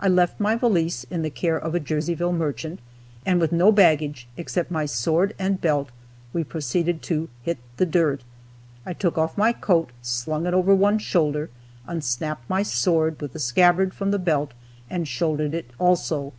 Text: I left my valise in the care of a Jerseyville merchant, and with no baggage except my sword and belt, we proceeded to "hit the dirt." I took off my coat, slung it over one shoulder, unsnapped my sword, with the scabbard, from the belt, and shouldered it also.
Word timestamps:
I 0.00 0.08
left 0.08 0.40
my 0.40 0.56
valise 0.56 1.04
in 1.10 1.22
the 1.22 1.30
care 1.30 1.56
of 1.56 1.76
a 1.76 1.78
Jerseyville 1.78 2.32
merchant, 2.36 2.80
and 3.24 3.38
with 3.38 3.52
no 3.52 3.70
baggage 3.70 4.26
except 4.36 4.68
my 4.68 4.84
sword 4.84 5.32
and 5.38 5.60
belt, 5.60 5.90
we 6.32 6.42
proceeded 6.42 7.02
to 7.02 7.28
"hit 7.42 7.58
the 7.76 7.86
dirt." 7.86 8.22
I 8.84 8.94
took 8.94 9.16
off 9.16 9.38
my 9.38 9.52
coat, 9.52 9.90
slung 10.02 10.44
it 10.46 10.54
over 10.54 10.74
one 10.74 10.98
shoulder, 10.98 11.50
unsnapped 11.86 12.50
my 12.50 12.64
sword, 12.64 13.20
with 13.20 13.32
the 13.32 13.38
scabbard, 13.38 13.94
from 13.94 14.10
the 14.10 14.18
belt, 14.18 14.54
and 14.90 15.06
shouldered 15.06 15.54
it 15.54 15.70
also. 15.78 16.32